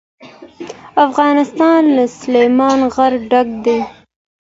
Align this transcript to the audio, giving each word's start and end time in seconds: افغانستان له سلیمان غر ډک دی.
افغانستان 1.07 1.81
له 1.95 2.03
سلیمان 2.19 2.79
غر 2.93 3.13
ډک 3.29 3.47
دی. 3.65 3.79